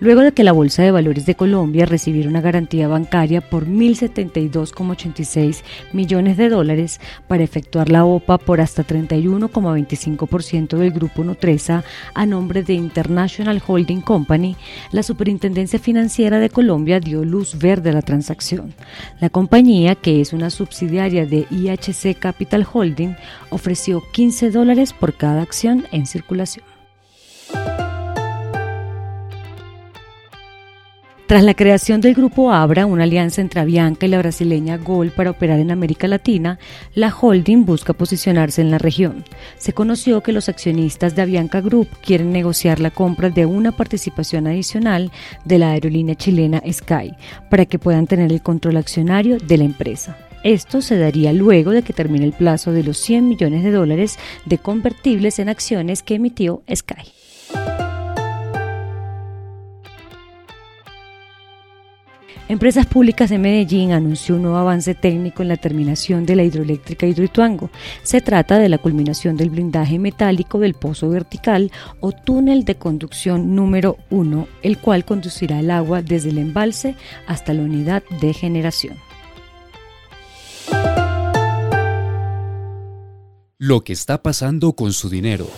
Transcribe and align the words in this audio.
Luego 0.00 0.20
de 0.20 0.32
que 0.32 0.44
la 0.44 0.52
Bolsa 0.52 0.82
de 0.82 0.90
Valores 0.90 1.26
de 1.26 1.34
Colombia 1.34 1.86
recibiera 1.86 2.28
una 2.28 2.40
garantía 2.40 2.88
bancaria 2.88 3.40
por 3.40 3.66
1.072,86 3.66 5.62
millones 5.92 6.36
de 6.36 6.48
dólares 6.48 7.00
para 7.28 7.44
efectuar 7.44 7.88
la 7.90 8.04
OPA 8.04 8.38
por 8.38 8.60
hasta 8.60 8.84
31,25% 8.86 10.76
del 10.76 10.90
grupo 10.90 11.24
Nutresa 11.24 11.84
a 12.14 12.26
nombre 12.26 12.62
de 12.62 12.74
International 12.74 13.62
Holding 13.66 14.00
Company, 14.00 14.56
la 14.92 15.02
Superintendencia 15.02 15.78
Financiera 15.78 16.38
de 16.38 16.50
Colombia 16.50 17.00
dio 17.00 17.24
luz 17.24 17.58
verde 17.58 17.90
a 17.90 17.94
la 17.94 18.02
transacción. 18.02 18.74
La 19.20 19.30
compañía, 19.30 19.94
que 19.94 20.20
es 20.20 20.32
una 20.32 20.50
subsidiaria 20.50 21.26
de 21.26 21.46
IHC 21.50 22.18
Capital 22.18 22.66
Holding, 22.70 23.16
ofreció 23.50 24.02
15 24.12 24.50
dólares 24.50 24.92
por 24.92 25.14
cada 25.14 25.42
acción 25.42 25.86
en 25.92 26.06
circulación. 26.06 26.75
Tras 31.26 31.42
la 31.42 31.54
creación 31.54 32.00
del 32.00 32.14
grupo 32.14 32.52
Abra, 32.52 32.86
una 32.86 33.02
alianza 33.02 33.40
entre 33.40 33.58
Avianca 33.58 34.06
y 34.06 34.08
la 34.08 34.18
brasileña 34.18 34.76
Gol 34.76 35.10
para 35.10 35.30
operar 35.30 35.58
en 35.58 35.72
América 35.72 36.06
Latina, 36.06 36.60
la 36.94 37.12
holding 37.12 37.64
busca 37.64 37.92
posicionarse 37.92 38.60
en 38.60 38.70
la 38.70 38.78
región. 38.78 39.24
Se 39.58 39.72
conoció 39.72 40.22
que 40.22 40.30
los 40.30 40.48
accionistas 40.48 41.16
de 41.16 41.22
Avianca 41.22 41.60
Group 41.60 41.88
quieren 42.00 42.30
negociar 42.30 42.78
la 42.78 42.92
compra 42.92 43.28
de 43.28 43.44
una 43.44 43.72
participación 43.72 44.46
adicional 44.46 45.10
de 45.44 45.58
la 45.58 45.72
aerolínea 45.72 46.14
chilena 46.14 46.62
Sky 46.72 47.12
para 47.50 47.66
que 47.66 47.80
puedan 47.80 48.06
tener 48.06 48.30
el 48.30 48.40
control 48.40 48.76
accionario 48.76 49.38
de 49.38 49.58
la 49.58 49.64
empresa. 49.64 50.16
Esto 50.44 50.80
se 50.80 50.96
daría 50.96 51.32
luego 51.32 51.72
de 51.72 51.82
que 51.82 51.92
termine 51.92 52.24
el 52.24 52.34
plazo 52.34 52.70
de 52.70 52.84
los 52.84 52.98
100 52.98 53.28
millones 53.28 53.64
de 53.64 53.72
dólares 53.72 54.16
de 54.44 54.58
convertibles 54.58 55.40
en 55.40 55.48
acciones 55.48 56.04
que 56.04 56.14
emitió 56.14 56.62
Sky. 56.72 57.25
Empresas 62.48 62.86
Públicas 62.86 63.28
de 63.28 63.38
Medellín 63.38 63.90
anunció 63.90 64.36
un 64.36 64.42
nuevo 64.42 64.56
avance 64.58 64.94
técnico 64.94 65.42
en 65.42 65.48
la 65.48 65.56
terminación 65.56 66.24
de 66.24 66.36
la 66.36 66.44
hidroeléctrica 66.44 67.04
Hidroituango. 67.04 67.70
Se 68.04 68.20
trata 68.20 68.60
de 68.60 68.68
la 68.68 68.78
culminación 68.78 69.36
del 69.36 69.50
blindaje 69.50 69.98
metálico 69.98 70.60
del 70.60 70.74
pozo 70.74 71.08
vertical 71.08 71.72
o 71.98 72.12
túnel 72.12 72.64
de 72.64 72.76
conducción 72.76 73.56
número 73.56 73.96
1, 74.10 74.46
el 74.62 74.78
cual 74.78 75.04
conducirá 75.04 75.58
el 75.58 75.72
agua 75.72 76.02
desde 76.02 76.30
el 76.30 76.38
embalse 76.38 76.94
hasta 77.26 77.52
la 77.52 77.62
unidad 77.62 78.04
de 78.20 78.32
generación. 78.32 78.96
Lo 83.58 83.82
que 83.82 83.92
está 83.92 84.22
pasando 84.22 84.74
con 84.74 84.92
su 84.92 85.08
dinero. 85.08 85.48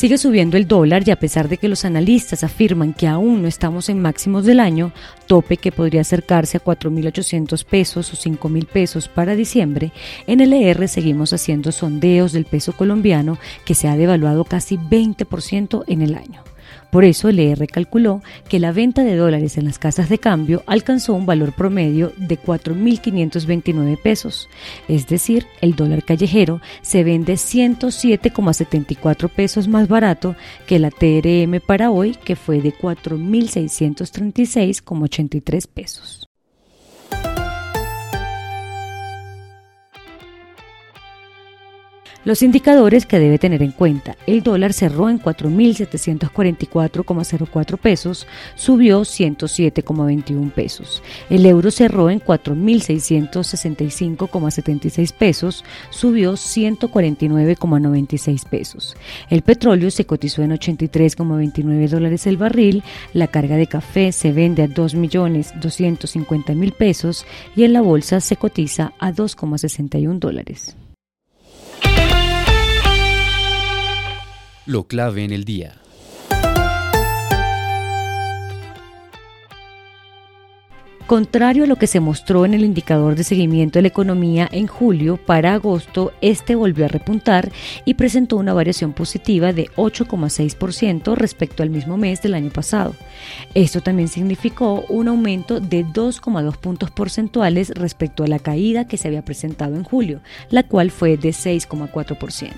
Sigue 0.00 0.16
subiendo 0.16 0.56
el 0.56 0.66
dólar 0.66 1.02
y 1.06 1.10
a 1.10 1.20
pesar 1.20 1.50
de 1.50 1.58
que 1.58 1.68
los 1.68 1.84
analistas 1.84 2.42
afirman 2.42 2.94
que 2.94 3.06
aún 3.06 3.42
no 3.42 3.48
estamos 3.48 3.90
en 3.90 4.00
máximos 4.00 4.46
del 4.46 4.58
año, 4.58 4.92
tope 5.26 5.58
que 5.58 5.72
podría 5.72 6.00
acercarse 6.00 6.56
a 6.56 6.64
4.800 6.64 7.62
pesos 7.66 8.10
o 8.14 8.16
5.000 8.16 8.64
pesos 8.64 9.08
para 9.08 9.36
diciembre, 9.36 9.92
en 10.26 10.40
el 10.40 10.54
ER 10.54 10.88
seguimos 10.88 11.34
haciendo 11.34 11.70
sondeos 11.70 12.32
del 12.32 12.46
peso 12.46 12.72
colombiano 12.72 13.38
que 13.66 13.74
se 13.74 13.88
ha 13.88 13.96
devaluado 13.98 14.46
casi 14.46 14.78
20% 14.78 15.84
en 15.86 16.00
el 16.00 16.14
año. 16.14 16.49
Por 16.90 17.04
eso 17.04 17.28
el 17.28 17.38
ER 17.38 17.68
calculó 17.68 18.20
que 18.48 18.58
la 18.58 18.72
venta 18.72 19.04
de 19.04 19.16
dólares 19.16 19.58
en 19.58 19.64
las 19.64 19.78
casas 19.78 20.08
de 20.08 20.18
cambio 20.18 20.64
alcanzó 20.66 21.14
un 21.14 21.26
valor 21.26 21.52
promedio 21.52 22.12
de 22.16 22.40
4.529 22.40 24.00
pesos, 24.00 24.48
es 24.88 25.06
decir, 25.06 25.46
el 25.60 25.76
dólar 25.76 26.04
callejero 26.04 26.60
se 26.82 27.04
vende 27.04 27.34
107,74 27.34 29.28
pesos 29.28 29.68
más 29.68 29.86
barato 29.88 30.34
que 30.66 30.78
la 30.78 30.90
TRM 30.90 31.60
para 31.64 31.90
hoy, 31.90 32.16
que 32.24 32.36
fue 32.36 32.60
de 32.60 32.74
4.636,83 32.74 35.66
pesos. 35.66 36.29
Los 42.22 42.42
indicadores 42.42 43.06
que 43.06 43.18
debe 43.18 43.38
tener 43.38 43.62
en 43.62 43.72
cuenta. 43.72 44.14
El 44.26 44.42
dólar 44.42 44.74
cerró 44.74 45.08
en 45.08 45.18
4.744,04 45.18 47.78
pesos, 47.78 48.26
subió 48.56 49.00
107,21 49.00 50.52
pesos. 50.52 51.02
El 51.30 51.46
euro 51.46 51.70
cerró 51.70 52.10
en 52.10 52.20
4.665,76 52.20 55.14
pesos, 55.14 55.64
subió 55.88 56.34
149,96 56.34 58.46
pesos. 58.46 58.98
El 59.30 59.40
petróleo 59.40 59.90
se 59.90 60.04
cotizó 60.04 60.42
en 60.42 60.50
83,29 60.50 61.88
dólares 61.88 62.26
el 62.26 62.36
barril, 62.36 62.82
la 63.14 63.28
carga 63.28 63.56
de 63.56 63.66
café 63.66 64.12
se 64.12 64.32
vende 64.32 64.62
a 64.62 64.68
2.250.000 64.68 66.72
pesos 66.74 67.24
y 67.56 67.64
en 67.64 67.72
la 67.72 67.80
bolsa 67.80 68.20
se 68.20 68.36
cotiza 68.36 68.92
a 68.98 69.10
2,61 69.10 70.18
dólares. 70.18 70.76
Lo 74.70 74.84
clave 74.84 75.24
en 75.24 75.32
el 75.32 75.44
día. 75.44 75.74
Contrario 81.08 81.64
a 81.64 81.66
lo 81.66 81.74
que 81.74 81.88
se 81.88 81.98
mostró 81.98 82.44
en 82.44 82.54
el 82.54 82.62
indicador 82.62 83.16
de 83.16 83.24
seguimiento 83.24 83.80
de 83.80 83.82
la 83.82 83.88
economía 83.88 84.48
en 84.52 84.68
julio, 84.68 85.16
para 85.16 85.54
agosto 85.54 86.12
este 86.20 86.54
volvió 86.54 86.84
a 86.84 86.88
repuntar 86.88 87.50
y 87.84 87.94
presentó 87.94 88.36
una 88.36 88.54
variación 88.54 88.92
positiva 88.92 89.52
de 89.52 89.70
8,6% 89.74 91.16
respecto 91.16 91.64
al 91.64 91.70
mismo 91.70 91.96
mes 91.96 92.22
del 92.22 92.34
año 92.34 92.50
pasado. 92.50 92.94
Esto 93.54 93.80
también 93.80 94.06
significó 94.06 94.84
un 94.88 95.08
aumento 95.08 95.58
de 95.58 95.84
2,2 95.84 96.56
puntos 96.58 96.92
porcentuales 96.92 97.70
respecto 97.70 98.22
a 98.22 98.28
la 98.28 98.38
caída 98.38 98.86
que 98.86 98.96
se 98.96 99.08
había 99.08 99.24
presentado 99.24 99.74
en 99.74 99.82
julio, 99.82 100.20
la 100.48 100.62
cual 100.62 100.92
fue 100.92 101.16
de 101.16 101.30
6,4%. 101.30 102.52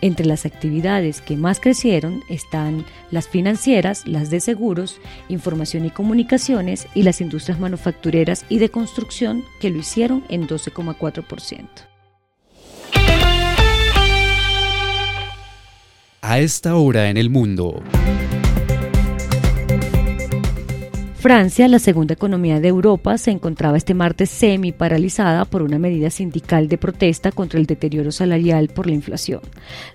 Entre 0.00 0.26
las 0.26 0.46
actividades 0.46 1.20
que 1.20 1.36
más 1.36 1.60
crecieron 1.60 2.22
están 2.28 2.84
las 3.10 3.28
financieras, 3.28 4.06
las 4.06 4.30
de 4.30 4.40
seguros, 4.40 5.00
información 5.28 5.84
y 5.84 5.90
comunicaciones 5.90 6.86
y 6.94 7.02
las 7.02 7.20
industrias 7.20 7.58
manufactureras 7.58 8.44
y 8.48 8.58
de 8.58 8.70
construcción 8.70 9.44
que 9.60 9.70
lo 9.70 9.78
hicieron 9.78 10.24
en 10.28 10.46
12,4%. 10.46 11.68
A 16.20 16.40
esta 16.40 16.74
hora 16.76 17.08
en 17.08 17.16
el 17.16 17.30
mundo. 17.30 17.82
Francia, 21.18 21.66
la 21.66 21.80
segunda 21.80 22.14
economía 22.14 22.60
de 22.60 22.68
Europa, 22.68 23.18
se 23.18 23.32
encontraba 23.32 23.76
este 23.76 23.92
martes 23.92 24.30
semi 24.30 24.70
paralizada 24.70 25.46
por 25.46 25.62
una 25.62 25.76
medida 25.76 26.10
sindical 26.10 26.68
de 26.68 26.78
protesta 26.78 27.32
contra 27.32 27.58
el 27.58 27.66
deterioro 27.66 28.12
salarial 28.12 28.68
por 28.68 28.86
la 28.86 28.92
inflación. 28.92 29.40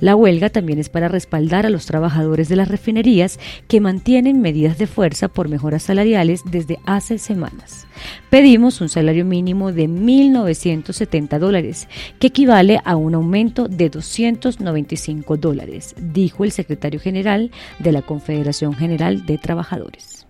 La 0.00 0.16
huelga 0.16 0.48
también 0.48 0.78
es 0.78 0.88
para 0.88 1.08
respaldar 1.08 1.66
a 1.66 1.70
los 1.70 1.84
trabajadores 1.84 2.48
de 2.48 2.56
las 2.56 2.68
refinerías 2.68 3.38
que 3.68 3.82
mantienen 3.82 4.40
medidas 4.40 4.78
de 4.78 4.86
fuerza 4.86 5.28
por 5.28 5.50
mejoras 5.50 5.82
salariales 5.82 6.40
desde 6.46 6.78
hace 6.86 7.18
semanas. 7.18 7.86
Pedimos 8.30 8.80
un 8.80 8.88
salario 8.88 9.26
mínimo 9.26 9.72
de 9.72 9.90
1.970 9.90 11.38
dólares, 11.38 11.86
que 12.18 12.28
equivale 12.28 12.80
a 12.82 12.96
un 12.96 13.14
aumento 13.14 13.68
de 13.68 13.90
295 13.90 15.36
dólares, 15.36 15.94
dijo 16.00 16.44
el 16.44 16.52
secretario 16.52 16.98
general 16.98 17.50
de 17.78 17.92
la 17.92 18.00
Confederación 18.00 18.72
General 18.72 19.26
de 19.26 19.36
Trabajadores. 19.36 20.29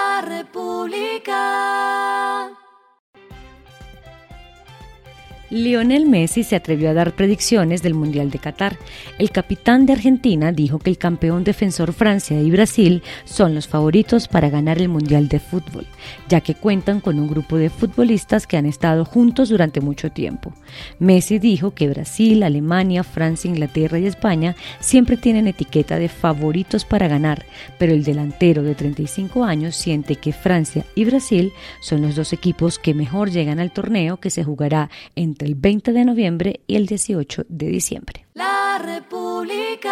Lionel 5.51 6.05
Messi 6.05 6.43
se 6.43 6.55
atrevió 6.55 6.89
a 6.89 6.93
dar 6.93 7.13
predicciones 7.13 7.83
del 7.83 7.93
Mundial 7.93 8.31
de 8.31 8.39
Qatar. 8.39 8.77
El 9.19 9.31
capitán 9.31 9.85
de 9.85 9.91
Argentina 9.91 10.53
dijo 10.53 10.79
que 10.79 10.89
el 10.89 10.97
campeón 10.97 11.43
defensor 11.43 11.91
Francia 11.91 12.41
y 12.41 12.49
Brasil 12.49 13.03
son 13.25 13.53
los 13.53 13.67
favoritos 13.67 14.29
para 14.29 14.49
ganar 14.49 14.77
el 14.77 14.87
Mundial 14.87 15.27
de 15.27 15.39
Fútbol, 15.41 15.85
ya 16.29 16.39
que 16.39 16.55
cuentan 16.55 17.01
con 17.01 17.19
un 17.19 17.27
grupo 17.27 17.57
de 17.57 17.69
futbolistas 17.69 18.47
que 18.47 18.55
han 18.55 18.65
estado 18.65 19.03
juntos 19.03 19.49
durante 19.49 19.81
mucho 19.81 20.09
tiempo. 20.09 20.53
Messi 20.99 21.37
dijo 21.37 21.71
que 21.71 21.89
Brasil, 21.89 22.43
Alemania, 22.43 23.03
Francia, 23.03 23.49
Inglaterra 23.49 23.99
y 23.99 24.05
España 24.05 24.55
siempre 24.79 25.17
tienen 25.17 25.49
etiqueta 25.49 25.99
de 25.99 26.07
favoritos 26.07 26.85
para 26.85 27.09
ganar, 27.09 27.45
pero 27.77 27.91
el 27.91 28.05
delantero 28.05 28.63
de 28.63 28.73
35 28.73 29.43
años 29.43 29.75
siente 29.75 30.15
que 30.15 30.31
Francia 30.31 30.85
y 30.95 31.03
Brasil 31.03 31.51
son 31.81 32.01
los 32.03 32.15
dos 32.15 32.31
equipos 32.31 32.79
que 32.79 32.93
mejor 32.93 33.31
llegan 33.31 33.59
al 33.59 33.71
torneo 33.71 34.15
que 34.15 34.29
se 34.29 34.45
jugará 34.45 34.89
entre 35.41 35.47
el 35.47 35.55
20 35.55 35.91
de 35.93 36.05
noviembre 36.05 36.59
y 36.67 36.75
el 36.75 36.85
18 36.85 37.45
de 37.49 37.67
diciembre. 37.67 38.27
La 38.35 38.79
República. 38.83 39.87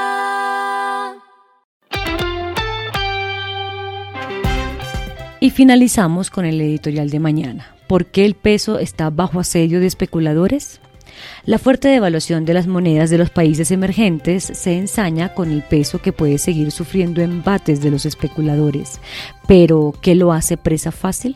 Y 5.39 5.49
finalizamos 5.49 6.29
con 6.29 6.45
el 6.45 6.61
editorial 6.61 7.09
de 7.09 7.19
mañana. 7.19 7.75
¿Por 7.87 8.05
qué 8.07 8.25
el 8.25 8.35
peso 8.35 8.77
está 8.77 9.09
bajo 9.09 9.39
asedio 9.39 9.79
de 9.79 9.87
especuladores? 9.87 10.81
La 11.45 11.57
fuerte 11.57 11.87
devaluación 11.87 12.45
de 12.45 12.53
las 12.53 12.67
monedas 12.67 13.09
de 13.09 13.17
los 13.17 13.31
países 13.31 13.71
emergentes 13.71 14.43
se 14.43 14.77
ensaña 14.77 15.33
con 15.33 15.49
el 15.51 15.63
peso 15.63 15.99
que 15.99 16.13
puede 16.13 16.37
seguir 16.37 16.71
sufriendo 16.71 17.21
embates 17.21 17.81
de 17.81 17.89
los 17.89 18.05
especuladores. 18.05 19.01
Pero, 19.47 19.95
¿qué 20.01 20.13
lo 20.13 20.31
hace 20.31 20.57
presa 20.57 20.91
fácil? 20.91 21.35